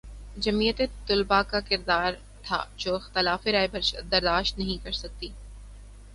[0.35, 2.13] جمعیت طلبہ کا کردار
[2.43, 3.67] تھا جو اختلاف رائے
[3.71, 5.29] برداشت نہیں کر سکتی